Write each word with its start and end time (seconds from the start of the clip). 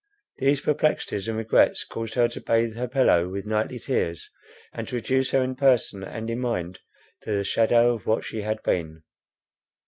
These 0.39 0.61
perplexities 0.61 1.27
and 1.27 1.37
regrets 1.37 1.83
caused 1.83 2.15
her 2.15 2.27
to 2.29 2.41
bathe 2.41 2.75
her 2.75 2.87
pillow 2.87 3.29
with 3.29 3.45
nightly 3.45 3.77
tears, 3.77 4.31
and 4.73 4.87
to 4.87 4.95
reduce 4.95 5.29
her 5.29 5.43
in 5.43 5.53
person 5.55 6.03
and 6.03 6.27
in 6.27 6.39
mind 6.39 6.79
to 7.21 7.31
the 7.33 7.43
shadow 7.43 7.93
of 7.93 8.07
what 8.07 8.25
she 8.25 8.41
had 8.41 8.63
been. 8.63 9.03